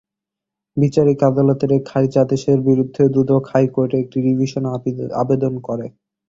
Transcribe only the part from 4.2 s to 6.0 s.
Revision আবেদন করে।